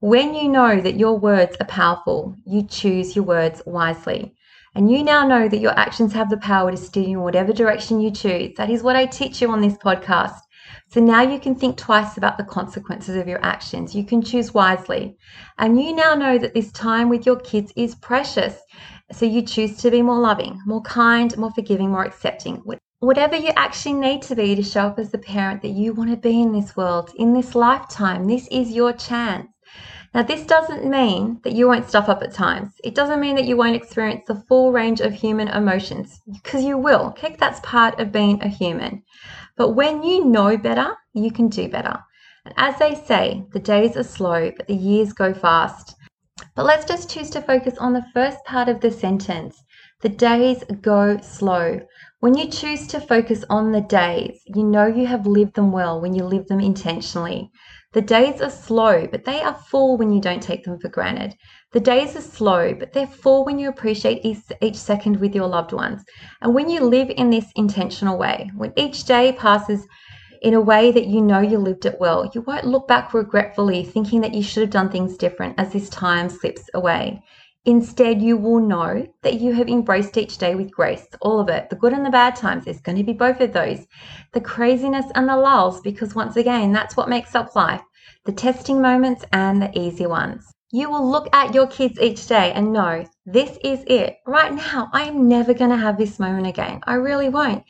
When 0.00 0.34
you 0.34 0.50
know 0.50 0.78
that 0.78 0.98
your 0.98 1.18
words 1.18 1.56
are 1.58 1.66
powerful, 1.66 2.36
you 2.44 2.66
choose 2.66 3.16
your 3.16 3.24
words 3.24 3.62
wisely. 3.64 4.34
And 4.74 4.92
you 4.92 5.02
now 5.02 5.26
know 5.26 5.48
that 5.48 5.60
your 5.60 5.72
actions 5.78 6.12
have 6.12 6.28
the 6.28 6.36
power 6.36 6.70
to 6.70 6.76
steer 6.76 7.08
you 7.08 7.16
in 7.16 7.24
whatever 7.24 7.54
direction 7.54 8.02
you 8.02 8.10
choose. 8.10 8.52
That 8.58 8.68
is 8.68 8.82
what 8.82 8.94
I 8.94 9.06
teach 9.06 9.40
you 9.40 9.50
on 9.50 9.62
this 9.62 9.78
podcast. 9.78 10.38
So 10.88 11.00
now 11.00 11.22
you 11.22 11.40
can 11.40 11.54
think 11.54 11.78
twice 11.78 12.18
about 12.18 12.36
the 12.36 12.44
consequences 12.44 13.16
of 13.16 13.26
your 13.26 13.42
actions. 13.42 13.94
You 13.94 14.04
can 14.04 14.20
choose 14.20 14.52
wisely. 14.52 15.16
And 15.56 15.80
you 15.82 15.94
now 15.94 16.14
know 16.14 16.36
that 16.36 16.52
this 16.52 16.70
time 16.72 17.08
with 17.08 17.24
your 17.24 17.40
kids 17.40 17.72
is 17.74 17.94
precious. 17.94 18.54
So 19.12 19.24
you 19.24 19.40
choose 19.40 19.78
to 19.78 19.90
be 19.90 20.02
more 20.02 20.20
loving, 20.20 20.60
more 20.66 20.82
kind, 20.82 21.34
more 21.38 21.52
forgiving, 21.52 21.90
more 21.90 22.04
accepting. 22.04 22.62
Whatever 22.98 23.36
you 23.36 23.52
actually 23.56 23.94
need 23.94 24.20
to 24.22 24.36
be 24.36 24.54
to 24.56 24.62
show 24.62 24.88
up 24.88 24.98
as 24.98 25.10
the 25.10 25.16
parent 25.16 25.62
that 25.62 25.70
you 25.70 25.94
want 25.94 26.10
to 26.10 26.18
be 26.18 26.42
in 26.42 26.52
this 26.52 26.76
world, 26.76 27.12
in 27.16 27.32
this 27.32 27.54
lifetime, 27.54 28.26
this 28.26 28.46
is 28.48 28.72
your 28.72 28.92
chance. 28.92 29.48
Now, 30.16 30.22
this 30.22 30.46
doesn't 30.46 30.88
mean 30.88 31.40
that 31.44 31.52
you 31.52 31.68
won't 31.68 31.90
stuff 31.90 32.08
up 32.08 32.22
at 32.22 32.32
times. 32.32 32.72
It 32.82 32.94
doesn't 32.94 33.20
mean 33.20 33.36
that 33.36 33.44
you 33.44 33.54
won't 33.54 33.76
experience 33.76 34.22
the 34.26 34.42
full 34.48 34.72
range 34.72 35.02
of 35.02 35.12
human 35.12 35.48
emotions, 35.48 36.22
because 36.32 36.64
you 36.64 36.78
will. 36.78 37.08
Okay, 37.08 37.36
that's 37.38 37.60
part 37.60 38.00
of 38.00 38.12
being 38.12 38.42
a 38.42 38.48
human. 38.48 39.02
But 39.58 39.72
when 39.72 40.02
you 40.02 40.24
know 40.24 40.56
better, 40.56 40.96
you 41.12 41.30
can 41.30 41.50
do 41.50 41.68
better. 41.68 41.98
And 42.46 42.54
as 42.56 42.78
they 42.78 42.94
say, 42.94 43.44
the 43.52 43.58
days 43.58 43.94
are 43.94 44.02
slow, 44.02 44.50
but 44.56 44.66
the 44.66 44.74
years 44.74 45.12
go 45.12 45.34
fast. 45.34 45.94
But 46.54 46.64
let's 46.64 46.86
just 46.86 47.10
choose 47.10 47.28
to 47.30 47.42
focus 47.42 47.76
on 47.76 47.92
the 47.92 48.06
first 48.14 48.42
part 48.46 48.70
of 48.70 48.80
the 48.80 48.90
sentence. 48.90 49.62
The 50.00 50.08
days 50.08 50.64
go 50.80 51.18
slow. 51.20 51.80
When 52.20 52.38
you 52.38 52.48
choose 52.48 52.86
to 52.86 53.00
focus 53.00 53.44
on 53.50 53.70
the 53.70 53.82
days, 53.82 54.40
you 54.46 54.64
know 54.64 54.86
you 54.86 55.06
have 55.06 55.26
lived 55.26 55.56
them 55.56 55.72
well 55.72 56.00
when 56.00 56.14
you 56.14 56.24
live 56.24 56.46
them 56.46 56.60
intentionally. 56.60 57.50
The 57.92 58.02
days 58.02 58.40
are 58.40 58.50
slow, 58.50 59.06
but 59.06 59.24
they 59.24 59.40
are 59.40 59.54
full 59.54 59.96
when 59.96 60.12
you 60.12 60.20
don't 60.20 60.42
take 60.42 60.64
them 60.64 60.78
for 60.78 60.88
granted. 60.88 61.34
The 61.72 61.80
days 61.80 62.14
are 62.16 62.20
slow, 62.20 62.74
but 62.74 62.92
they're 62.92 63.06
full 63.06 63.44
when 63.44 63.58
you 63.58 63.68
appreciate 63.68 64.24
each, 64.24 64.42
each 64.60 64.76
second 64.76 65.20
with 65.20 65.34
your 65.34 65.46
loved 65.46 65.72
ones. 65.72 66.04
And 66.42 66.54
when 66.54 66.68
you 66.68 66.80
live 66.80 67.10
in 67.16 67.30
this 67.30 67.50
intentional 67.56 68.18
way, 68.18 68.50
when 68.54 68.72
each 68.76 69.04
day 69.04 69.32
passes 69.32 69.86
in 70.42 70.54
a 70.54 70.60
way 70.60 70.92
that 70.92 71.06
you 71.06 71.20
know 71.20 71.40
you 71.40 71.58
lived 71.58 71.86
it 71.86 71.98
well. 71.98 72.30
You 72.34 72.42
won't 72.42 72.66
look 72.66 72.86
back 72.86 73.14
regretfully 73.14 73.84
thinking 73.84 74.20
that 74.20 74.34
you 74.34 74.42
should 74.42 74.62
have 74.62 74.70
done 74.70 74.90
things 74.90 75.16
different 75.16 75.58
as 75.58 75.72
this 75.72 75.88
time 75.88 76.28
slips 76.28 76.68
away. 76.74 77.22
Instead, 77.66 78.22
you 78.22 78.36
will 78.36 78.60
know 78.60 79.04
that 79.22 79.40
you 79.40 79.52
have 79.52 79.68
embraced 79.68 80.16
each 80.16 80.38
day 80.38 80.54
with 80.54 80.70
grace, 80.70 81.06
all 81.20 81.40
of 81.40 81.48
it, 81.48 81.68
the 81.68 81.76
good 81.76 81.92
and 81.92 82.06
the 82.06 82.10
bad 82.10 82.36
times. 82.36 82.64
There's 82.64 82.80
going 82.80 82.96
to 82.96 83.04
be 83.04 83.12
both 83.12 83.40
of 83.40 83.52
those, 83.52 83.86
the 84.32 84.40
craziness 84.40 85.06
and 85.16 85.28
the 85.28 85.36
lulls, 85.36 85.80
because 85.80 86.14
once 86.14 86.36
again, 86.36 86.72
that's 86.72 86.96
what 86.96 87.08
makes 87.08 87.34
up 87.34 87.56
life 87.56 87.82
the 88.24 88.32
testing 88.32 88.80
moments 88.80 89.24
and 89.32 89.62
the 89.62 89.78
easy 89.78 90.06
ones. 90.06 90.52
You 90.72 90.90
will 90.90 91.08
look 91.08 91.28
at 91.34 91.54
your 91.54 91.66
kids 91.66 91.98
each 92.00 92.26
day 92.26 92.52
and 92.52 92.72
know 92.72 93.06
this 93.24 93.56
is 93.62 93.84
it. 93.86 94.18
Right 94.26 94.52
now, 94.52 94.88
I 94.92 95.04
am 95.04 95.28
never 95.28 95.54
going 95.54 95.70
to 95.70 95.76
have 95.76 95.96
this 95.96 96.18
moment 96.18 96.46
again. 96.46 96.80
I 96.84 96.94
really 96.94 97.28
won't. 97.28 97.64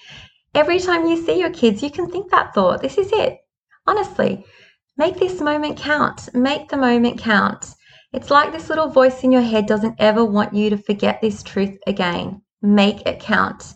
Every 0.54 0.78
time 0.78 1.06
you 1.06 1.22
see 1.22 1.38
your 1.38 1.50
kids, 1.50 1.82
you 1.82 1.90
can 1.90 2.10
think 2.10 2.30
that 2.30 2.54
thought. 2.54 2.80
This 2.80 2.96
is 2.96 3.12
it. 3.12 3.38
Honestly, 3.86 4.44
make 4.96 5.16
this 5.16 5.40
moment 5.40 5.76
count. 5.76 6.34
Make 6.34 6.68
the 6.68 6.78
moment 6.78 7.18
count. 7.18 7.74
It's 8.16 8.30
like 8.30 8.50
this 8.50 8.70
little 8.70 8.88
voice 8.88 9.24
in 9.24 9.30
your 9.30 9.42
head 9.42 9.66
doesn't 9.66 9.96
ever 9.98 10.24
want 10.24 10.54
you 10.54 10.70
to 10.70 10.78
forget 10.78 11.20
this 11.20 11.42
truth 11.42 11.76
again. 11.86 12.40
Make 12.62 13.06
it 13.06 13.20
count. 13.20 13.74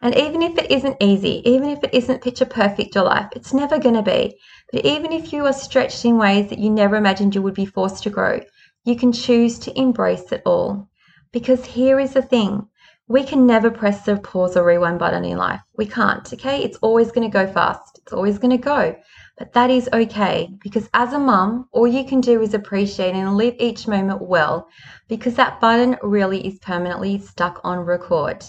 And 0.00 0.16
even 0.16 0.40
if 0.40 0.56
it 0.56 0.70
isn't 0.70 0.96
easy, 1.02 1.42
even 1.44 1.68
if 1.68 1.84
it 1.84 1.92
isn't 1.92 2.22
picture 2.22 2.46
perfect 2.46 2.94
your 2.94 3.04
life, 3.04 3.28
it's 3.36 3.52
never 3.52 3.78
going 3.78 3.96
to 3.96 4.02
be. 4.02 4.38
But 4.72 4.86
even 4.86 5.12
if 5.12 5.30
you 5.30 5.44
are 5.44 5.52
stretched 5.52 6.06
in 6.06 6.16
ways 6.16 6.48
that 6.48 6.58
you 6.58 6.70
never 6.70 6.96
imagined 6.96 7.34
you 7.34 7.42
would 7.42 7.52
be 7.52 7.66
forced 7.66 8.02
to 8.04 8.10
grow, 8.10 8.40
you 8.86 8.96
can 8.96 9.12
choose 9.12 9.58
to 9.58 9.78
embrace 9.78 10.32
it 10.32 10.40
all. 10.46 10.88
Because 11.30 11.66
here 11.66 12.00
is 12.00 12.14
the 12.14 12.22
thing 12.22 12.66
we 13.08 13.24
can 13.24 13.46
never 13.46 13.70
press 13.70 14.06
the 14.06 14.16
pause 14.16 14.56
or 14.56 14.64
rewind 14.64 15.00
button 15.00 15.26
in 15.26 15.36
life. 15.36 15.60
We 15.76 15.84
can't, 15.84 16.32
okay? 16.32 16.62
It's 16.62 16.78
always 16.78 17.12
going 17.12 17.30
to 17.30 17.32
go 17.32 17.46
fast. 17.46 17.98
It's 17.98 18.14
always 18.14 18.38
going 18.38 18.52
to 18.52 18.56
go. 18.56 18.96
But 19.42 19.54
that 19.54 19.70
is 19.70 19.88
okay 19.92 20.50
because 20.62 20.88
as 20.94 21.12
a 21.12 21.18
mum, 21.18 21.66
all 21.72 21.88
you 21.88 22.04
can 22.04 22.20
do 22.20 22.40
is 22.42 22.54
appreciate 22.54 23.16
and 23.16 23.36
live 23.36 23.56
each 23.58 23.88
moment 23.88 24.22
well 24.22 24.68
because 25.08 25.34
that 25.34 25.60
button 25.60 25.98
really 26.00 26.46
is 26.46 26.60
permanently 26.60 27.18
stuck 27.18 27.60
on 27.64 27.80
record. 27.80 28.44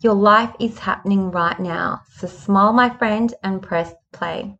Your 0.00 0.12
life 0.12 0.54
is 0.60 0.78
happening 0.78 1.30
right 1.30 1.58
now. 1.58 2.02
So 2.16 2.26
smile, 2.26 2.74
my 2.74 2.90
friend, 2.90 3.32
and 3.42 3.62
press 3.62 3.94
play. 4.12 4.58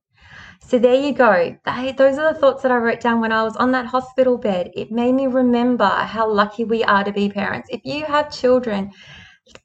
So 0.61 0.79
there 0.79 0.95
you 0.95 1.13
go. 1.13 1.55
those 1.67 2.17
are 2.17 2.33
the 2.33 2.41
thoughts 2.41 2.63
that 2.63 2.73
I 2.73 2.77
wrote 2.77 3.03
down 3.03 3.21
when 3.21 3.33
I 3.33 3.43
was 3.43 3.57
on 3.57 3.73
that 3.73 3.85
hospital 3.85 4.39
bed. 4.39 4.71
It 4.73 4.91
made 4.91 5.13
me 5.13 5.27
remember 5.27 5.87
how 5.87 6.33
lucky 6.33 6.65
we 6.65 6.83
are 6.83 7.05
to 7.05 7.13
be 7.13 7.29
parents. 7.29 7.69
If 7.71 7.83
you 7.85 8.07
have 8.07 8.33
children, 8.33 8.91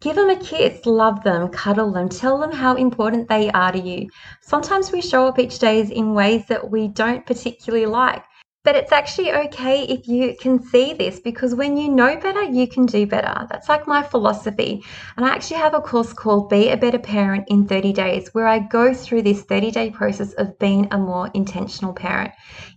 Give 0.01 0.15
them 0.15 0.29
a 0.29 0.36
kiss, 0.36 0.86
love 0.86 1.24
them, 1.24 1.48
cuddle 1.48 1.93
them, 1.93 2.09
tell 2.09 2.38
them 2.38 2.51
how 2.51 2.75
important 2.75 3.29
they 3.29 3.50
are 3.51 3.71
to 3.71 3.79
you. 3.79 4.09
Sometimes 4.41 4.91
we 4.91 5.01
show 5.01 5.27
up 5.27 5.39
each 5.39 5.57
day 5.59 5.81
in 5.81 6.13
ways 6.13 6.45
that 6.48 6.69
we 6.69 6.89
don't 6.89 7.25
particularly 7.25 7.86
like. 7.86 8.24
But 8.65 8.75
it's 8.75 8.91
actually 8.91 9.31
okay 9.31 9.83
if 9.83 10.05
you 10.05 10.36
can 10.39 10.62
see 10.62 10.93
this 10.93 11.21
because 11.21 11.55
when 11.55 11.77
you 11.77 11.88
know 11.88 12.17
better, 12.17 12.43
you 12.43 12.67
can 12.67 12.88
do 12.88 13.07
better. 13.07 13.48
That's 13.50 13.69
like 13.69 13.88
my 13.88 14.03
philosophy. 14.03 14.83
And 15.15 15.25
I 15.25 15.29
actually 15.29 15.57
have 15.57 15.74
a 15.74 15.79
course 15.79 16.12
called 16.12 16.50
Be 16.50 16.67
a 16.69 16.75
Better 16.75 17.00
Parent 17.00 17.45
in 17.48 17.65
30 17.65 17.93
Days 17.93 18.29
where 18.33 18.48
I 18.48 18.59
go 18.59 18.93
through 18.93 19.21
this 19.21 19.43
30 19.43 19.71
day 19.71 19.91
process 19.91 20.33
of 20.33 20.59
being 20.59 20.89
a 20.91 20.98
more 20.98 21.31
intentional 21.33 21.93
parent. 21.93 22.31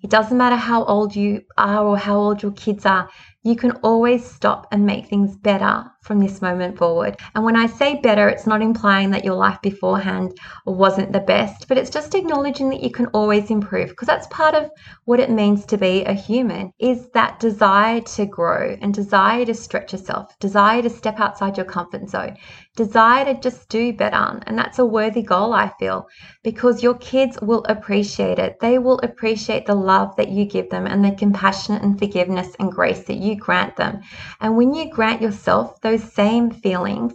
It 0.04 0.10
doesn't 0.10 0.38
matter 0.38 0.54
how 0.56 0.84
old 0.84 1.16
you 1.16 1.42
are 1.58 1.84
or 1.84 1.98
how 1.98 2.16
old 2.16 2.44
your 2.44 2.52
kids 2.52 2.86
are, 2.86 3.10
you 3.44 3.56
can 3.56 3.72
always 3.82 4.24
stop 4.24 4.68
and 4.70 4.86
make 4.86 5.06
things 5.06 5.36
better 5.36 5.84
from 6.02 6.20
this 6.20 6.42
moment 6.42 6.76
forward. 6.76 7.16
And 7.34 7.44
when 7.44 7.56
I 7.56 7.66
say 7.66 8.00
better, 8.00 8.28
it's 8.28 8.46
not 8.46 8.62
implying 8.62 9.10
that 9.10 9.24
your 9.24 9.34
life 9.34 9.60
beforehand 9.62 10.36
wasn't 10.66 11.12
the 11.12 11.20
best, 11.20 11.68
but 11.68 11.78
it's 11.78 11.90
just 11.90 12.14
acknowledging 12.14 12.70
that 12.70 12.82
you 12.82 12.90
can 12.90 13.06
always 13.06 13.50
improve 13.50 13.90
because 13.90 14.08
that's 14.08 14.26
part 14.28 14.54
of 14.54 14.70
what 15.04 15.20
it 15.20 15.30
means 15.30 15.64
to 15.66 15.76
be 15.76 16.04
a 16.04 16.12
human 16.12 16.72
is 16.78 17.08
that 17.14 17.40
desire 17.40 18.00
to 18.00 18.26
grow 18.26 18.76
and 18.80 18.94
desire 18.94 19.44
to 19.44 19.54
stretch 19.54 19.92
yourself, 19.92 20.38
desire 20.38 20.82
to 20.82 20.90
step 20.90 21.18
outside 21.20 21.56
your 21.56 21.66
comfort 21.66 22.08
zone, 22.08 22.36
desire 22.76 23.24
to 23.26 23.40
just 23.40 23.68
do 23.68 23.92
better. 23.92 24.40
And 24.46 24.58
that's 24.58 24.78
a 24.78 24.86
worthy 24.86 25.22
goal, 25.22 25.52
I 25.52 25.72
feel, 25.78 26.06
because 26.42 26.82
your 26.82 26.94
kids 26.94 27.38
will 27.40 27.64
appreciate 27.64 28.38
it. 28.38 28.60
They 28.60 28.78
will 28.78 28.98
appreciate 29.02 29.66
the 29.66 29.74
love 29.74 30.16
that 30.16 30.30
you 30.30 30.44
give 30.44 30.70
them 30.70 30.86
and 30.86 31.04
the 31.04 31.12
compassion 31.12 31.76
and 31.76 31.98
forgiveness 31.98 32.54
and 32.58 32.72
grace 32.72 33.04
that 33.04 33.18
you 33.18 33.36
grant 33.36 33.76
them. 33.76 34.00
And 34.40 34.56
when 34.56 34.74
you 34.74 34.90
grant 34.90 35.22
yourself 35.22 35.80
those 35.80 36.02
same 36.12 36.50
feelings, 36.50 37.14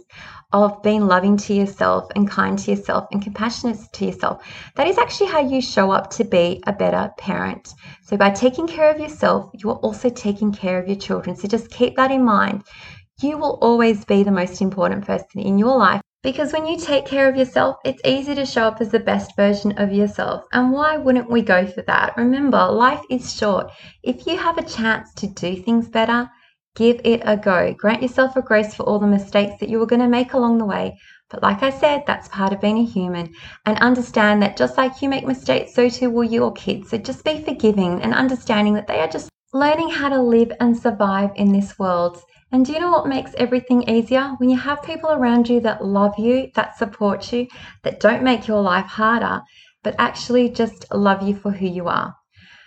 of 0.52 0.82
being 0.82 1.06
loving 1.06 1.36
to 1.36 1.52
yourself 1.52 2.10
and 2.16 2.26
kind 2.26 2.58
to 2.58 2.70
yourself 2.70 3.06
and 3.12 3.22
compassionate 3.22 3.78
to 3.92 4.06
yourself. 4.06 4.42
That 4.76 4.86
is 4.86 4.96
actually 4.96 5.26
how 5.26 5.40
you 5.40 5.60
show 5.60 5.90
up 5.90 6.08
to 6.12 6.24
be 6.24 6.62
a 6.66 6.72
better 6.72 7.12
parent. 7.18 7.74
So, 8.02 8.16
by 8.16 8.30
taking 8.30 8.66
care 8.66 8.90
of 8.90 8.98
yourself, 8.98 9.50
you 9.52 9.68
are 9.68 9.76
also 9.76 10.08
taking 10.08 10.52
care 10.52 10.80
of 10.80 10.88
your 10.88 10.96
children. 10.96 11.36
So, 11.36 11.48
just 11.48 11.70
keep 11.70 11.96
that 11.96 12.10
in 12.10 12.24
mind 12.24 12.64
you 13.22 13.36
will 13.38 13.58
always 13.60 14.04
be 14.04 14.22
the 14.22 14.30
most 14.30 14.60
important 14.60 15.06
person 15.06 15.40
in 15.40 15.58
your 15.58 15.76
life. 15.76 16.00
Because 16.22 16.52
when 16.52 16.66
you 16.66 16.76
take 16.76 17.06
care 17.06 17.28
of 17.28 17.36
yourself, 17.36 17.76
it's 17.84 18.02
easy 18.04 18.34
to 18.34 18.44
show 18.44 18.64
up 18.64 18.80
as 18.80 18.90
the 18.90 18.98
best 18.98 19.36
version 19.36 19.72
of 19.78 19.92
yourself. 19.92 20.44
And 20.52 20.72
why 20.72 20.96
wouldn't 20.96 21.30
we 21.30 21.42
go 21.42 21.66
for 21.66 21.82
that? 21.82 22.16
Remember, 22.16 22.70
life 22.70 23.02
is 23.08 23.34
short. 23.34 23.70
If 24.02 24.26
you 24.26 24.36
have 24.36 24.58
a 24.58 24.64
chance 24.64 25.14
to 25.14 25.28
do 25.28 25.54
things 25.54 25.88
better, 25.88 26.28
give 26.74 27.00
it 27.04 27.22
a 27.24 27.36
go. 27.36 27.72
Grant 27.72 28.02
yourself 28.02 28.36
a 28.36 28.42
grace 28.42 28.74
for 28.74 28.82
all 28.82 28.98
the 28.98 29.06
mistakes 29.06 29.54
that 29.60 29.68
you 29.68 29.78
were 29.78 29.86
going 29.86 30.02
to 30.02 30.08
make 30.08 30.32
along 30.32 30.58
the 30.58 30.64
way. 30.64 30.98
But 31.30 31.42
like 31.42 31.62
I 31.62 31.70
said, 31.70 32.02
that's 32.06 32.28
part 32.28 32.52
of 32.52 32.60
being 32.60 32.78
a 32.78 32.84
human. 32.84 33.32
And 33.64 33.78
understand 33.78 34.42
that 34.42 34.56
just 34.56 34.76
like 34.76 35.00
you 35.00 35.08
make 35.08 35.26
mistakes, 35.26 35.74
so 35.74 35.88
too 35.88 36.10
will 36.10 36.24
your 36.24 36.52
kids. 36.52 36.90
So 36.90 36.98
just 36.98 37.24
be 37.24 37.44
forgiving 37.44 38.02
and 38.02 38.12
understanding 38.12 38.74
that 38.74 38.86
they 38.86 39.00
are 39.00 39.08
just 39.08 39.28
learning 39.52 39.90
how 39.90 40.08
to 40.08 40.20
live 40.20 40.52
and 40.60 40.76
survive 40.76 41.30
in 41.36 41.52
this 41.52 41.78
world. 41.78 42.20
And 42.50 42.64
do 42.64 42.72
you 42.72 42.80
know 42.80 42.90
what 42.90 43.06
makes 43.06 43.34
everything 43.36 43.88
easier? 43.88 44.34
When 44.38 44.48
you 44.48 44.56
have 44.58 44.82
people 44.82 45.10
around 45.10 45.48
you 45.48 45.60
that 45.60 45.84
love 45.84 46.18
you, 46.18 46.50
that 46.54 46.78
support 46.78 47.30
you, 47.32 47.46
that 47.82 48.00
don't 48.00 48.22
make 48.22 48.48
your 48.48 48.62
life 48.62 48.86
harder, 48.86 49.42
but 49.82 49.94
actually 49.98 50.48
just 50.48 50.86
love 50.92 51.22
you 51.22 51.36
for 51.36 51.50
who 51.50 51.66
you 51.66 51.88
are. 51.88 52.14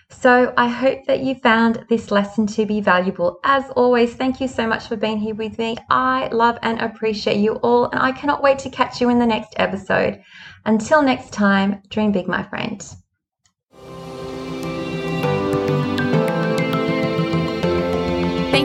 So 0.10 0.54
I 0.58 0.68
hope 0.68 1.06
that 1.08 1.22
you 1.22 1.36
found 1.36 1.86
this 1.90 2.12
lesson 2.12 2.46
to 2.48 2.66
be 2.66 2.82
valuable. 2.82 3.40
As 3.44 3.64
always, 3.72 4.14
thank 4.14 4.42
you 4.42 4.48
so 4.48 4.68
much 4.68 4.88
for 4.88 4.98
being 4.98 5.18
here 5.18 5.36
with 5.36 5.58
me. 5.58 5.78
I 5.90 6.28
love 6.28 6.60
and 6.62 6.80
appreciate 6.80 7.38
you 7.38 7.54
all, 7.56 7.90
and 7.90 8.00
I 8.00 8.12
cannot 8.12 8.44
wait 8.44 8.60
to 8.60 8.70
catch 8.70 9.00
you 9.00 9.10
in 9.10 9.20
the 9.20 9.26
next 9.26 9.54
episode. 9.56 10.22
Until 10.66 11.02
next 11.02 11.32
time, 11.32 11.82
dream 11.90 12.12
big, 12.12 12.28
my 12.28 12.44
friend. 12.44 12.86